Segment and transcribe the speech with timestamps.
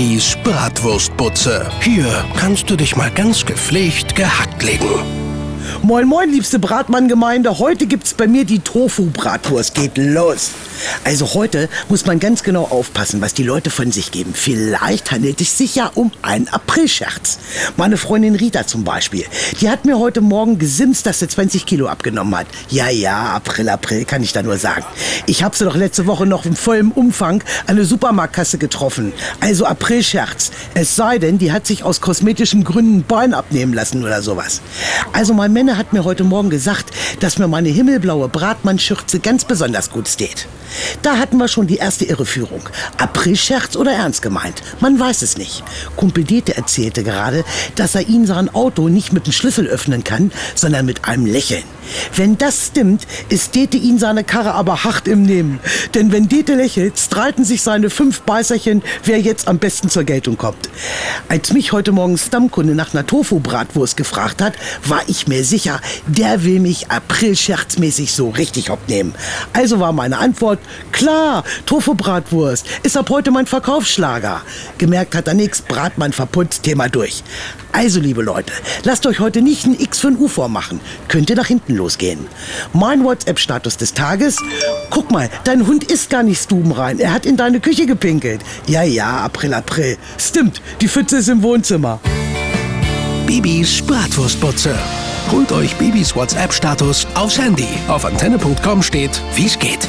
[0.00, 1.68] Bibis Bratwurstbutze.
[1.82, 5.19] Hier kannst du dich mal ganz gepflegt gehackt legen.
[5.78, 7.58] Moin moin, liebste Bratmann-Gemeinde.
[7.58, 9.74] Heute gibt's bei mir die Tofu-Bratwurst.
[9.74, 10.50] Geht los.
[11.04, 14.32] Also heute muss man ganz genau aufpassen, was die Leute von sich geben.
[14.34, 17.38] Vielleicht handelt es sich ja um einen Aprilscherz.
[17.76, 19.24] Meine Freundin Rita zum Beispiel,
[19.60, 22.46] die hat mir heute Morgen gesimst, dass sie 20 Kilo abgenommen hat.
[22.68, 24.84] Ja, ja, April, April, kann ich da nur sagen.
[25.26, 29.12] Ich habe sie doch letzte Woche noch im vollen Umfang an der Supermarktkasse getroffen.
[29.40, 30.50] Also Aprilscherz.
[30.74, 34.60] Es sei denn, die hat sich aus kosmetischen Gründen Bein abnehmen lassen oder sowas.
[35.12, 39.90] Also mein Männer hat mir heute Morgen gesagt, dass mir meine himmelblaue Bratmannschürze ganz besonders
[39.90, 40.46] gut steht.
[41.02, 42.62] Da hatten wir schon die erste Irreführung.
[42.96, 44.62] Aprilscherz oder ernst gemeint?
[44.80, 45.62] Man weiß es nicht.
[45.96, 50.32] Kumpel Dete erzählte gerade, dass er ihn sein Auto nicht mit dem Schlüssel öffnen kann,
[50.54, 51.64] sondern mit einem Lächeln.
[52.14, 55.60] Wenn das stimmt, ist Dete ihn seine Karre aber hart im Nehmen.
[55.94, 60.36] Denn wenn Dete lächelt, streiten sich seine fünf Beißerchen, wer jetzt am besten zur Geltung
[60.36, 60.68] kommt.
[61.28, 64.54] Als mich heute Morgen Stammkunde nach einer Tofu-Bratwurst gefragt hat,
[64.86, 69.14] war ich mir sicher, der will mich aprilscherzmäßig so richtig abnehmen.
[69.52, 70.58] Also war meine Antwort,
[70.92, 74.42] klar, Tofu-Bratwurst ist ab heute mein Verkaufsschlager.
[74.78, 77.22] Gemerkt hat er nix, Bratmann verputzt, Thema durch.
[77.72, 78.52] Also, liebe Leute,
[78.82, 80.80] lasst euch heute nicht ein X für ein U vormachen.
[81.08, 82.26] Könnte nach hinten losgehen.
[82.72, 84.38] Mein WhatsApp-Status des Tages.
[84.90, 86.98] Guck mal, dein Hund ist gar nicht stubenrein.
[86.98, 88.40] Er hat in deine Küche gepinkelt.
[88.66, 89.96] Ja, ja, April, April.
[90.18, 92.00] Stimmt, die Pfütze ist im Wohnzimmer.
[93.26, 94.76] Bibis Bratwurstbutze.
[95.30, 97.68] Holt euch Bibis WhatsApp-Status aufs Handy.
[97.88, 99.88] Auf antenne.com steht, wie's geht.